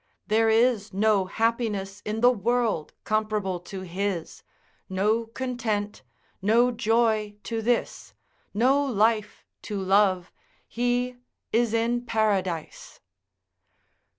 [0.25, 4.41] There is no happiness in the world comparable to his,
[4.89, 6.01] no content,
[6.41, 8.15] no joy to this,
[8.51, 10.31] no life to love,
[10.67, 11.17] he
[11.53, 12.99] is in paradise.